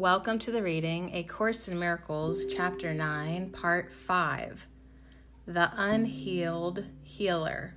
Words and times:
Welcome 0.00 0.38
to 0.38 0.50
the 0.50 0.62
reading 0.62 1.10
A 1.12 1.24
Course 1.24 1.68
in 1.68 1.78
Miracles, 1.78 2.46
Chapter 2.46 2.94
9, 2.94 3.50
Part 3.50 3.92
5 3.92 4.66
The 5.46 5.70
Unhealed 5.76 6.86
Healer. 7.02 7.74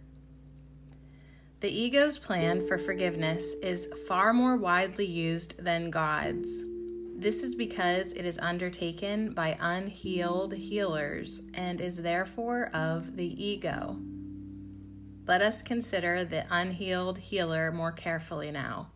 The 1.59 1.70
ego's 1.70 2.17
plan 2.17 2.65
for 2.65 2.78
forgiveness 2.78 3.55
is 3.62 3.90
far 4.08 4.31
more 4.31 4.55
widely 4.55 5.05
used 5.05 5.62
than 5.62 5.91
God's. 5.91 6.63
This 7.17 7.44
is 7.44 7.55
because 7.55 8.13
it 8.13 8.24
is 8.24 8.40
undertaken 8.40 9.33
by 9.33 9.58
unhealed 9.60 10.53
healers 10.53 11.42
and 11.53 11.81
is 11.81 12.03
therefore 12.03 12.67
of 12.74 13.17
the 13.17 13.46
ego. 13.46 13.97
Let 15.28 15.42
us 15.42 15.62
consider 15.62 16.23
the 16.23 16.45
unhealed 16.49 17.17
healer 17.17 17.70
more 17.73 17.91
carefully 17.91 18.49
now. 18.49 18.91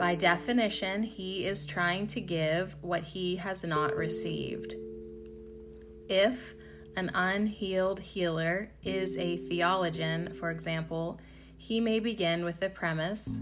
By 0.00 0.14
definition, 0.14 1.02
he 1.02 1.44
is 1.44 1.66
trying 1.66 2.06
to 2.06 2.22
give 2.22 2.74
what 2.80 3.02
he 3.02 3.36
has 3.36 3.64
not 3.64 3.94
received. 3.94 4.74
If 6.08 6.54
an 6.96 7.10
unhealed 7.12 8.00
healer 8.00 8.70
is 8.82 9.18
a 9.18 9.36
theologian, 9.36 10.32
for 10.32 10.50
example, 10.50 11.20
he 11.58 11.80
may 11.80 12.00
begin 12.00 12.46
with 12.46 12.60
the 12.60 12.70
premise 12.70 13.40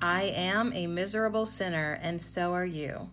I 0.00 0.22
am 0.24 0.72
a 0.72 0.88
miserable 0.88 1.46
sinner, 1.46 2.00
and 2.02 2.20
so 2.20 2.52
are 2.52 2.66
you. 2.66 3.08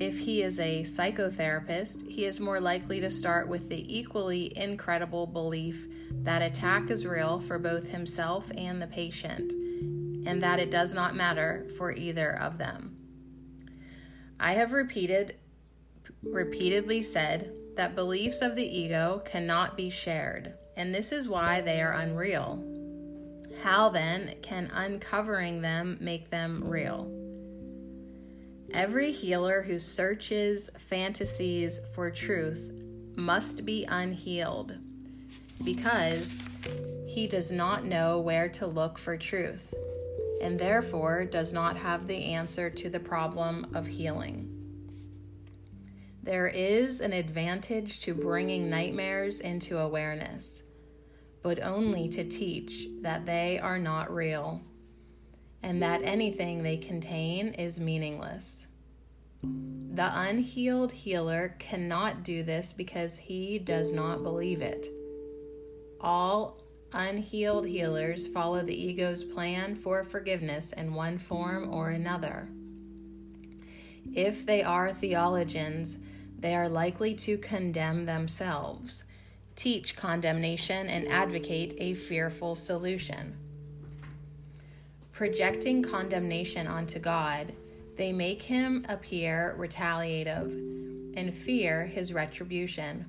If 0.00 0.18
he 0.18 0.42
is 0.42 0.60
a 0.60 0.82
psychotherapist, 0.82 2.06
he 2.06 2.26
is 2.26 2.40
more 2.40 2.60
likely 2.60 3.00
to 3.00 3.08
start 3.08 3.48
with 3.48 3.70
the 3.70 3.98
equally 3.98 4.54
incredible 4.54 5.26
belief 5.26 5.86
that 6.10 6.42
attack 6.42 6.90
is 6.90 7.06
real 7.06 7.40
for 7.40 7.58
both 7.58 7.88
himself 7.88 8.50
and 8.54 8.82
the 8.82 8.86
patient 8.86 9.54
and 10.26 10.42
that 10.42 10.60
it 10.60 10.70
does 10.70 10.94
not 10.94 11.14
matter 11.14 11.66
for 11.76 11.92
either 11.92 12.36
of 12.38 12.58
them. 12.58 12.96
I 14.38 14.52
have 14.52 14.72
repeated 14.72 15.36
repeatedly 16.22 17.02
said 17.02 17.52
that 17.76 17.94
beliefs 17.94 18.42
of 18.42 18.54
the 18.54 18.66
ego 18.66 19.22
cannot 19.24 19.76
be 19.76 19.90
shared, 19.90 20.54
and 20.76 20.94
this 20.94 21.10
is 21.12 21.28
why 21.28 21.60
they 21.60 21.80
are 21.80 21.92
unreal. 21.92 22.62
How 23.62 23.88
then 23.88 24.34
can 24.42 24.70
uncovering 24.72 25.62
them 25.62 25.98
make 26.00 26.30
them 26.30 26.64
real? 26.64 27.10
Every 28.72 29.12
healer 29.12 29.62
who 29.62 29.78
searches 29.78 30.70
fantasies 30.88 31.80
for 31.94 32.10
truth 32.10 32.72
must 33.16 33.64
be 33.64 33.84
unhealed 33.84 34.74
because 35.62 36.40
he 37.06 37.26
does 37.26 37.50
not 37.52 37.84
know 37.84 38.18
where 38.18 38.48
to 38.48 38.66
look 38.66 38.98
for 38.98 39.16
truth 39.16 39.74
and 40.42 40.58
therefore 40.58 41.24
does 41.24 41.52
not 41.52 41.76
have 41.76 42.06
the 42.06 42.24
answer 42.24 42.68
to 42.68 42.90
the 42.90 43.00
problem 43.00 43.68
of 43.74 43.86
healing. 43.86 44.48
There 46.22 46.46
is 46.46 47.00
an 47.00 47.12
advantage 47.12 48.00
to 48.00 48.14
bringing 48.14 48.70
nightmares 48.70 49.40
into 49.40 49.78
awareness, 49.78 50.62
but 51.42 51.62
only 51.62 52.08
to 52.10 52.24
teach 52.24 52.86
that 53.00 53.26
they 53.26 53.58
are 53.58 53.78
not 53.78 54.12
real 54.12 54.60
and 55.62 55.82
that 55.82 56.02
anything 56.04 56.62
they 56.62 56.76
contain 56.76 57.54
is 57.54 57.80
meaningless. 57.80 58.66
The 59.42 60.10
unhealed 60.14 60.92
healer 60.92 61.56
cannot 61.58 62.22
do 62.22 62.42
this 62.42 62.72
because 62.72 63.16
he 63.16 63.58
does 63.58 63.92
not 63.92 64.22
believe 64.22 64.62
it. 64.62 64.86
All 66.00 66.61
Unhealed 66.94 67.66
healers 67.66 68.26
follow 68.26 68.62
the 68.62 68.74
ego's 68.74 69.24
plan 69.24 69.74
for 69.74 70.04
forgiveness 70.04 70.74
in 70.74 70.92
one 70.92 71.18
form 71.18 71.72
or 71.72 71.88
another. 71.88 72.48
If 74.14 74.44
they 74.44 74.62
are 74.62 74.92
theologians, 74.92 75.96
they 76.38 76.54
are 76.54 76.68
likely 76.68 77.14
to 77.14 77.38
condemn 77.38 78.04
themselves, 78.04 79.04
teach 79.56 79.96
condemnation, 79.96 80.88
and 80.88 81.08
advocate 81.08 81.74
a 81.78 81.94
fearful 81.94 82.56
solution. 82.56 83.38
Projecting 85.12 85.82
condemnation 85.82 86.66
onto 86.66 86.98
God, 86.98 87.54
they 87.96 88.12
make 88.12 88.42
him 88.42 88.84
appear 88.88 89.54
retaliative 89.56 90.52
and 91.16 91.34
fear 91.34 91.86
his 91.86 92.12
retribution. 92.12 93.08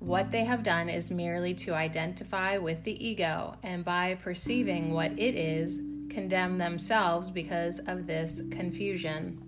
What 0.00 0.32
they 0.32 0.44
have 0.44 0.62
done 0.62 0.88
is 0.88 1.10
merely 1.10 1.52
to 1.54 1.74
identify 1.74 2.56
with 2.56 2.82
the 2.84 3.06
ego, 3.06 3.54
and 3.62 3.84
by 3.84 4.14
perceiving 4.14 4.94
what 4.94 5.12
it 5.12 5.34
is, 5.34 5.78
condemn 6.08 6.56
themselves 6.56 7.30
because 7.30 7.80
of 7.80 8.06
this 8.06 8.40
confusion. 8.50 9.42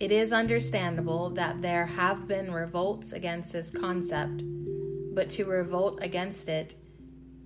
It 0.00 0.10
is 0.10 0.32
understandable 0.32 1.28
that 1.30 1.60
there 1.60 1.84
have 1.84 2.26
been 2.26 2.50
revolts 2.50 3.12
against 3.12 3.52
this 3.52 3.70
concept, 3.70 4.42
but 5.14 5.28
to 5.30 5.44
revolt 5.44 5.98
against 6.00 6.48
it 6.48 6.74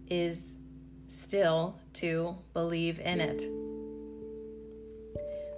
is 0.09 0.59
still 1.09 1.81
to 1.95 2.37
believe 2.55 3.01
in 3.01 3.21
it. 3.21 3.43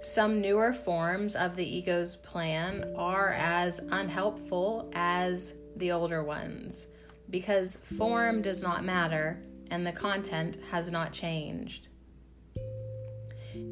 Some 0.01 0.41
newer 0.41 0.73
forms 0.73 1.35
of 1.35 1.55
the 1.55 1.77
ego's 1.77 2.15
plan 2.15 2.91
are 2.97 3.33
as 3.33 3.79
unhelpful 3.91 4.89
as 4.93 5.53
the 5.75 5.91
older 5.91 6.23
ones 6.23 6.87
because 7.29 7.77
form 7.97 8.41
does 8.41 8.61
not 8.61 8.83
matter 8.83 9.41
and 9.71 9.85
the 9.85 9.91
content 9.91 10.57
has 10.71 10.91
not 10.91 11.11
changed. 11.11 11.87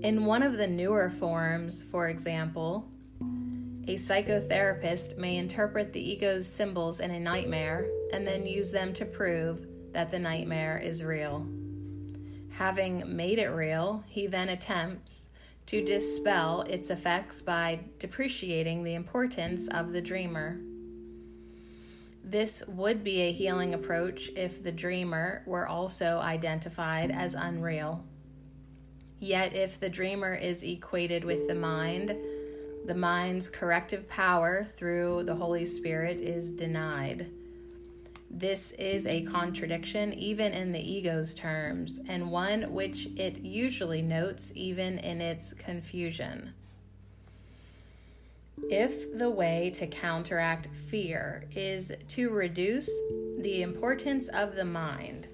In 0.01 0.25
one 0.25 0.43
of 0.43 0.53
the 0.53 0.67
newer 0.67 1.09
forms, 1.09 1.83
for 1.83 2.09
example, 2.09 2.89
a 3.87 3.95
psychotherapist 3.95 5.17
may 5.17 5.37
interpret 5.37 5.91
the 5.91 5.99
ego's 5.99 6.47
symbols 6.47 6.99
in 6.99 7.11
a 7.11 7.19
nightmare 7.19 7.89
and 8.13 8.25
then 8.25 8.45
use 8.45 8.71
them 8.71 8.93
to 8.93 9.05
prove 9.05 9.67
that 9.91 10.09
the 10.09 10.19
nightmare 10.19 10.77
is 10.77 11.03
real. 11.03 11.45
Having 12.49 13.03
made 13.15 13.39
it 13.39 13.49
real, 13.49 14.03
he 14.07 14.27
then 14.27 14.49
attempts 14.49 15.29
to 15.65 15.83
dispel 15.83 16.61
its 16.61 16.89
effects 16.89 17.41
by 17.41 17.79
depreciating 17.99 18.83
the 18.83 18.93
importance 18.93 19.67
of 19.69 19.91
the 19.91 20.01
dreamer. 20.01 20.59
This 22.23 22.63
would 22.67 23.03
be 23.03 23.21
a 23.21 23.33
healing 23.33 23.73
approach 23.73 24.31
if 24.35 24.63
the 24.63 24.71
dreamer 24.71 25.43
were 25.45 25.67
also 25.67 26.19
identified 26.19 27.11
as 27.11 27.33
unreal. 27.33 28.05
Yet, 29.19 29.53
if 29.53 29.79
the 29.79 29.89
dreamer 29.89 30.33
is 30.33 30.63
equated 30.63 31.25
with 31.25 31.47
the 31.47 31.55
mind, 31.55 32.15
the 32.85 32.95
mind's 32.95 33.49
corrective 33.49 34.07
power 34.09 34.67
through 34.75 35.23
the 35.23 35.35
Holy 35.35 35.65
Spirit 35.65 36.19
is 36.19 36.49
denied. 36.49 37.29
This 38.29 38.71
is 38.71 39.05
a 39.05 39.23
contradiction, 39.23 40.13
even 40.13 40.53
in 40.53 40.71
the 40.71 40.81
ego's 40.81 41.33
terms, 41.33 41.99
and 42.07 42.31
one 42.31 42.73
which 42.73 43.07
it 43.15 43.41
usually 43.41 44.01
notes 44.01 44.51
even 44.55 44.97
in 44.97 45.21
its 45.21 45.53
confusion. 45.53 46.53
If 48.69 49.17
the 49.17 49.29
way 49.29 49.71
to 49.75 49.87
counteract 49.87 50.67
fear 50.89 51.43
is 51.55 51.91
to 52.09 52.29
reduce 52.29 52.89
the 53.39 53.61
importance 53.61 54.29
of 54.29 54.55
the 54.55 54.65
mind, 54.65 55.27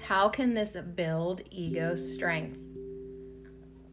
how 0.00 0.28
can 0.28 0.54
this 0.54 0.76
build 0.76 1.42
ego 1.50 1.94
strength? 1.94 2.58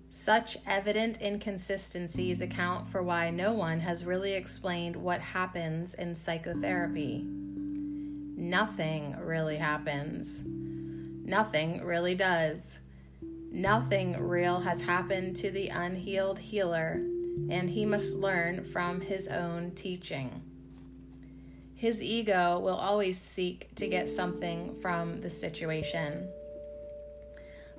Such 0.08 0.58
evident 0.66 1.22
inconsistencies 1.22 2.42
account 2.42 2.88
for 2.88 3.04
why 3.04 3.30
no 3.30 3.54
one 3.54 3.80
has 3.82 4.06
really 4.06 4.34
explained 4.34 4.96
what 4.96 5.22
happens 5.22 5.94
in 5.94 6.16
psychotherapy. 6.16 7.24
Nothing 8.36 9.16
really 9.20 9.58
happens. 9.58 10.44
Nothing 10.46 11.84
really 11.84 12.16
does. 12.16 12.80
Nothing 13.52 14.20
real 14.20 14.60
has 14.62 14.82
happened 14.82 15.36
to 15.38 15.52
the 15.52 15.68
unhealed 15.70 16.40
healer 16.40 17.04
and 17.50 17.70
he 17.70 17.86
must 17.86 18.16
learn 18.16 18.64
from 18.64 19.02
his 19.02 19.28
own 19.28 19.72
teaching. 19.72 20.42
His 21.76 22.04
ego 22.04 22.60
will 22.60 22.76
always 22.76 23.18
seek 23.18 23.74
to 23.76 23.88
get 23.88 24.10
something 24.10 24.76
from 24.82 25.22
the 25.22 25.30
situation. 25.30 26.28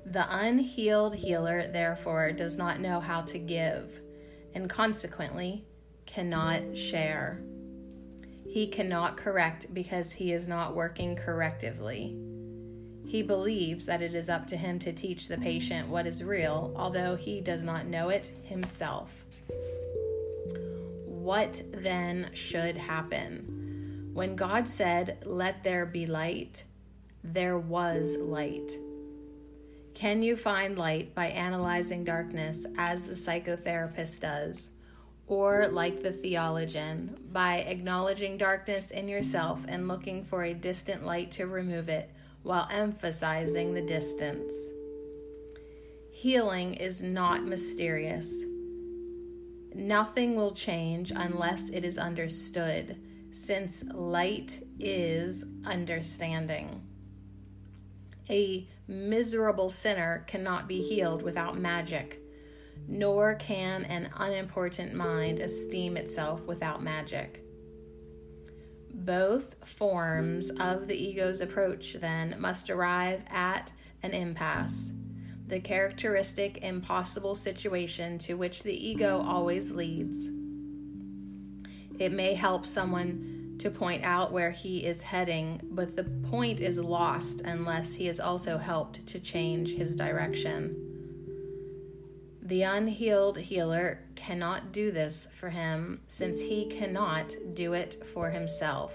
The 0.07 0.27
unhealed 0.31 1.15
healer, 1.15 1.67
therefore, 1.67 2.33
does 2.33 2.57
not 2.57 2.81
know 2.81 3.01
how 3.01 3.21
to 3.23 3.39
give 3.39 4.01
and 4.55 4.71
consequently 4.71 5.65
cannot 6.07 6.77
share. 6.77 7.43
He 8.49 8.67
cannot 8.67 9.17
correct 9.17 9.73
because 9.73 10.11
he 10.13 10.33
is 10.33 10.49
not 10.49 10.75
working 10.75 11.15
correctively. 11.15 12.17
He 13.07 13.23
believes 13.23 13.87
that 13.87 14.03
it 14.03 14.15
is 14.15 14.29
up 14.29 14.47
to 14.49 14.57
him 14.57 14.79
to 14.81 14.93
teach 14.93 15.29
the 15.29 15.39
patient 15.39 15.89
what 15.89 16.07
is 16.07 16.25
real, 16.25 16.73
although 16.77 17.17
he 17.17 17.41
does 17.41 17.63
not 17.63 17.87
know 17.87 18.09
it 18.09 18.33
himself. 18.45 19.25
What 21.31 21.63
then 21.73 22.31
should 22.35 22.77
happen? 22.77 24.11
When 24.15 24.35
God 24.35 24.69
said, 24.69 25.19
Let 25.25 25.63
there 25.63 25.87
be 25.87 26.05
light, 26.05 26.65
there 27.23 27.57
was 27.57 28.17
light. 28.17 28.73
Can 29.95 30.23
you 30.23 30.35
find 30.35 30.77
light 30.77 31.15
by 31.15 31.27
analyzing 31.27 32.03
darkness 32.03 32.67
as 32.77 33.07
the 33.07 33.15
psychotherapist 33.15 34.19
does? 34.19 34.71
Or, 35.29 35.69
like 35.69 36.03
the 36.03 36.11
theologian, 36.11 37.17
by 37.31 37.59
acknowledging 37.59 38.37
darkness 38.37 38.91
in 38.91 39.07
yourself 39.07 39.65
and 39.69 39.87
looking 39.87 40.25
for 40.25 40.43
a 40.43 40.53
distant 40.53 41.07
light 41.07 41.31
to 41.31 41.47
remove 41.47 41.89
it 41.89 42.11
while 42.43 42.67
emphasizing 42.73 43.73
the 43.73 43.83
distance? 43.83 44.73
Healing 46.11 46.75
is 46.75 47.03
not 47.03 47.45
mysterious. 47.45 48.47
Nothing 49.81 50.37
will 50.37 50.53
change 50.53 51.11
unless 51.11 51.71
it 51.71 51.87
is 51.87 51.97
understood, 51.97 53.01
since 53.31 53.83
light 53.95 54.63
is 54.79 55.47
understanding. 55.65 56.83
A 58.29 58.69
miserable 58.87 59.71
sinner 59.71 60.23
cannot 60.27 60.69
be 60.69 60.83
healed 60.83 61.23
without 61.23 61.59
magic, 61.59 62.21
nor 62.89 63.37
can 63.37 63.87
an 63.87 64.11
unimportant 64.19 64.93
mind 64.93 65.41
esteem 65.41 65.97
itself 65.97 66.43
without 66.43 66.83
magic. 66.83 67.43
Both 68.93 69.55
forms 69.67 70.51
of 70.61 70.89
the 70.89 71.09
ego's 71.09 71.41
approach, 71.41 71.95
then, 71.95 72.37
must 72.39 72.69
arrive 72.69 73.25
at 73.31 73.73
an 74.03 74.13
impasse 74.13 74.93
the 75.51 75.61
characteristic 75.61 76.59
impossible 76.63 77.35
situation 77.35 78.19
to 78.19 78.35
which 78.35 78.63
the 78.63 78.89
ego 78.89 79.21
always 79.21 79.73
leads. 79.73 80.31
It 81.99 82.13
may 82.13 82.35
help 82.35 82.65
someone 82.65 83.57
to 83.59 83.71
point 83.71 84.05
out 84.05 84.33
where 84.33 84.53
he 84.53 84.87
is 84.87 85.03
heading, 85.03 85.61
but 85.73 85.97
the 85.97 86.05
point 86.05 86.61
is 86.61 86.79
lost 86.79 87.43
unless 87.43 87.93
he 87.93 88.09
is 88.09 88.21
also 88.21 88.57
helped 88.57 89.07
to 89.09 89.19
change 89.19 89.75
his 89.75 89.95
direction. 89.95 90.77
The 92.43 92.63
unhealed 92.63 93.37
healer 93.37 94.01
cannot 94.15 94.73
do 94.73 94.91
this 94.91 95.29
for 95.35 95.51
him 95.51 96.01
since 96.07 96.41
he 96.41 96.67
cannot 96.67 97.35
do 97.55 97.75
it 97.75 98.03
for 98.15 98.31
himself. 98.31 98.95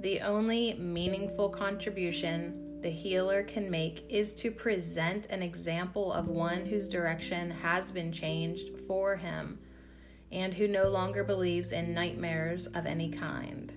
The 0.00 0.20
only 0.20 0.74
meaningful 0.74 1.48
contribution 1.48 2.63
the 2.84 2.90
healer 2.90 3.42
can 3.42 3.70
make 3.70 4.04
is 4.10 4.34
to 4.34 4.50
present 4.50 5.24
an 5.30 5.42
example 5.42 6.12
of 6.12 6.28
one 6.28 6.66
whose 6.66 6.86
direction 6.86 7.50
has 7.50 7.90
been 7.90 8.12
changed 8.12 8.78
for 8.86 9.16
him 9.16 9.58
and 10.30 10.52
who 10.52 10.68
no 10.68 10.90
longer 10.90 11.24
believes 11.24 11.72
in 11.72 11.94
nightmares 11.94 12.66
of 12.66 12.84
any 12.84 13.08
kind. 13.08 13.72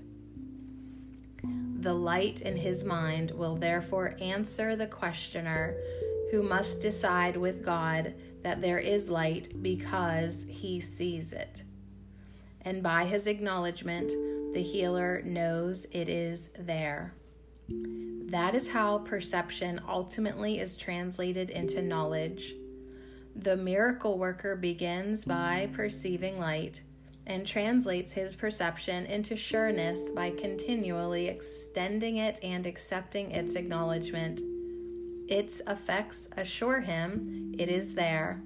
The 1.80 1.94
light 1.94 2.42
in 2.42 2.58
his 2.58 2.84
mind 2.84 3.32
will 3.32 3.56
therefore 3.56 4.18
answer 4.20 4.76
the 4.76 4.88
questioner 4.88 5.78
who 6.30 6.44
must 6.44 6.82
decide 6.82 7.38
with 7.38 7.64
God 7.64 8.14
that 8.44 8.60
there 8.60 8.80
is 8.80 9.10
light 9.10 9.64
because 9.64 10.46
he 10.50 10.82
sees 10.82 11.32
it. 11.32 11.64
And 12.64 12.84
by 12.84 13.06
his 13.06 13.26
acknowledgement, 13.26 14.12
the 14.54 14.62
healer 14.62 15.22
knows 15.22 15.86
it 15.94 16.10
is 16.10 16.50
there. 16.60 17.14
That 18.28 18.56
is 18.56 18.68
how 18.68 18.98
perception 19.00 19.80
ultimately 19.88 20.60
is 20.60 20.76
translated 20.76 21.50
into 21.50 21.82
knowledge. 21.82 22.54
The 23.38 23.56
miracle 23.56 24.18
worker 24.18 24.58
begins 24.58 25.24
by 25.24 25.70
perceiving 25.72 26.38
light 26.38 26.82
and 27.26 27.48
translates 27.48 28.12
his 28.12 28.36
perception 28.36 29.06
into 29.06 29.38
sureness 29.38 30.12
by 30.12 30.32
continually 30.32 31.28
extending 31.30 32.18
it 32.18 32.38
and 32.44 32.66
accepting 32.66 33.32
its 33.32 33.56
acknowledgement. 33.56 34.42
Its 35.30 35.62
effects 35.66 36.28
assure 36.36 36.82
him 36.82 37.56
it 37.58 37.70
is 37.70 37.96
there. 37.96 38.42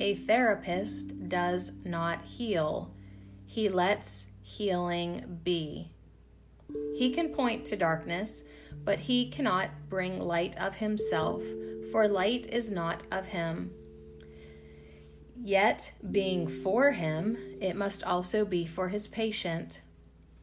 A 0.00 0.14
therapist 0.14 1.28
does 1.28 1.72
not 1.84 2.22
heal, 2.22 2.94
he 3.44 3.68
lets 3.68 4.26
healing 4.40 5.40
be. 5.44 5.90
He 6.94 7.10
can 7.10 7.28
point 7.28 7.64
to 7.66 7.76
darkness, 7.76 8.42
but 8.84 9.00
he 9.00 9.28
cannot 9.28 9.70
bring 9.88 10.20
light 10.20 10.56
of 10.58 10.76
himself, 10.76 11.42
for 11.90 12.08
light 12.08 12.46
is 12.50 12.70
not 12.70 13.02
of 13.10 13.26
him. 13.26 13.70
Yet, 15.38 15.92
being 16.10 16.48
for 16.48 16.92
him, 16.92 17.36
it 17.60 17.76
must 17.76 18.02
also 18.02 18.44
be 18.44 18.66
for 18.66 18.88
his 18.88 19.06
patient. 19.06 19.82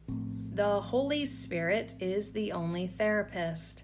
The 0.08 0.80
Holy 0.80 1.26
Spirit 1.26 1.94
is 1.98 2.32
the 2.32 2.52
only 2.52 2.86
therapist. 2.86 3.82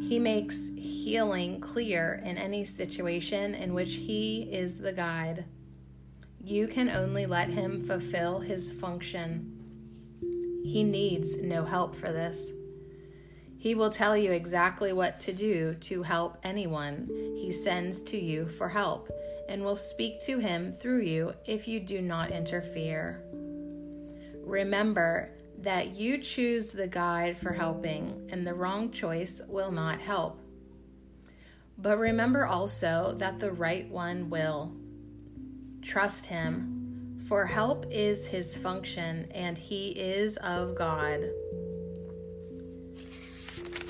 He 0.00 0.18
makes 0.18 0.68
healing 0.76 1.60
clear 1.60 2.20
in 2.24 2.36
any 2.36 2.64
situation 2.64 3.54
in 3.54 3.74
which 3.74 3.94
he 3.94 4.42
is 4.42 4.78
the 4.78 4.92
guide. 4.92 5.46
You 6.44 6.66
can 6.68 6.90
only 6.90 7.26
let 7.26 7.48
him 7.48 7.80
fulfill 7.80 8.40
his 8.40 8.72
function. 8.72 9.57
He 10.68 10.84
needs 10.84 11.38
no 11.38 11.64
help 11.64 11.94
for 11.94 12.12
this. 12.12 12.52
He 13.56 13.74
will 13.74 13.88
tell 13.88 14.14
you 14.14 14.32
exactly 14.32 14.92
what 14.92 15.18
to 15.20 15.32
do 15.32 15.74
to 15.80 16.02
help 16.02 16.36
anyone 16.42 17.08
he 17.34 17.50
sends 17.52 18.02
to 18.02 18.18
you 18.18 18.46
for 18.46 18.68
help, 18.68 19.10
and 19.48 19.64
will 19.64 19.74
speak 19.74 20.20
to 20.20 20.38
him 20.38 20.74
through 20.74 21.00
you 21.00 21.32
if 21.46 21.66
you 21.66 21.80
do 21.80 22.02
not 22.02 22.32
interfere. 22.32 23.22
Remember 24.44 25.30
that 25.56 25.94
you 25.94 26.18
choose 26.18 26.70
the 26.70 26.86
guide 26.86 27.38
for 27.38 27.54
helping, 27.54 28.28
and 28.30 28.46
the 28.46 28.54
wrong 28.54 28.90
choice 28.90 29.40
will 29.48 29.72
not 29.72 30.02
help. 30.02 30.38
But 31.78 31.96
remember 31.96 32.46
also 32.46 33.14
that 33.18 33.40
the 33.40 33.52
right 33.52 33.88
one 33.88 34.28
will. 34.28 34.74
Trust 35.80 36.26
him 36.26 36.77
for 37.28 37.44
help 37.44 37.84
is 37.90 38.26
his 38.26 38.56
function, 38.56 39.30
and 39.34 39.58
he 39.58 39.90
is 39.90 40.38
of 40.38 40.74
God. 40.74 41.20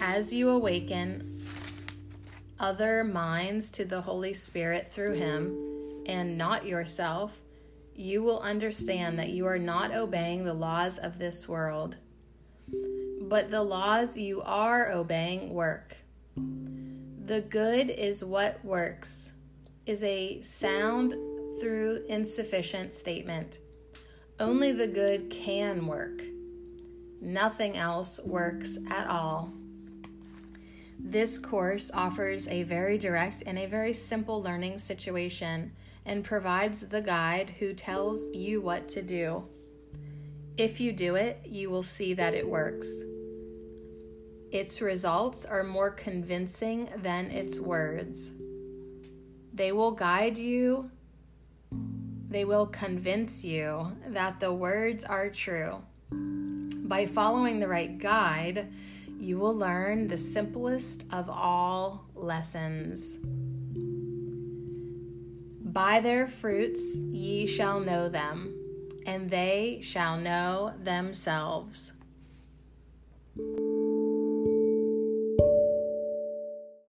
As 0.00 0.32
you 0.32 0.50
awaken 0.50 1.40
other 2.58 3.04
minds 3.04 3.70
to 3.70 3.84
the 3.84 4.00
Holy 4.00 4.34
Spirit 4.34 4.90
through 4.90 5.14
him, 5.14 5.56
and 6.06 6.36
not 6.36 6.66
yourself, 6.66 7.38
you 7.94 8.24
will 8.24 8.40
understand 8.40 9.18
that 9.20 9.30
you 9.30 9.46
are 9.46 9.58
not 9.58 9.94
obeying 9.94 10.44
the 10.44 10.54
laws 10.54 10.98
of 10.98 11.18
this 11.18 11.46
world. 11.46 11.96
But 13.20 13.52
the 13.52 13.62
laws 13.62 14.16
you 14.16 14.42
are 14.42 14.90
obeying 14.90 15.52
work. 15.52 15.96
The 16.34 17.42
good 17.42 17.90
is 17.90 18.24
what 18.24 18.64
works, 18.64 19.32
is 19.86 20.02
a 20.02 20.42
sound 20.42 21.14
through 21.60 22.04
insufficient 22.08 22.92
statement. 22.92 23.58
Only 24.40 24.72
the 24.72 24.86
good 24.86 25.30
can 25.30 25.86
work. 25.86 26.22
Nothing 27.20 27.76
else 27.76 28.20
works 28.24 28.78
at 28.90 29.06
all. 29.06 29.52
This 31.00 31.38
course 31.38 31.90
offers 31.92 32.48
a 32.48 32.64
very 32.64 32.98
direct 32.98 33.42
and 33.46 33.58
a 33.58 33.66
very 33.66 33.92
simple 33.92 34.42
learning 34.42 34.78
situation 34.78 35.72
and 36.06 36.24
provides 36.24 36.80
the 36.80 37.00
guide 37.00 37.50
who 37.58 37.74
tells 37.74 38.34
you 38.34 38.60
what 38.60 38.88
to 38.90 39.02
do. 39.02 39.44
If 40.56 40.80
you 40.80 40.92
do 40.92 41.14
it, 41.14 41.40
you 41.44 41.70
will 41.70 41.82
see 41.82 42.14
that 42.14 42.34
it 42.34 42.48
works. 42.48 43.02
Its 44.50 44.80
results 44.80 45.44
are 45.44 45.62
more 45.62 45.90
convincing 45.90 46.88
than 46.96 47.30
its 47.30 47.60
words. 47.60 48.32
They 49.52 49.72
will 49.72 49.92
guide 49.92 50.38
you 50.38 50.90
they 52.28 52.44
will 52.44 52.66
convince 52.66 53.42
you 53.44 53.92
that 54.08 54.38
the 54.38 54.52
words 54.52 55.04
are 55.04 55.30
true. 55.30 55.82
By 56.10 57.06
following 57.06 57.58
the 57.58 57.68
right 57.68 57.98
guide, 57.98 58.70
you 59.18 59.38
will 59.38 59.54
learn 59.54 60.08
the 60.08 60.18
simplest 60.18 61.04
of 61.10 61.28
all 61.28 62.06
lessons. 62.14 63.18
By 65.64 66.00
their 66.00 66.26
fruits 66.26 66.96
ye 66.96 67.46
shall 67.46 67.80
know 67.80 68.08
them, 68.08 68.54
and 69.06 69.28
they 69.28 69.80
shall 69.82 70.18
know 70.18 70.74
themselves. 70.82 71.92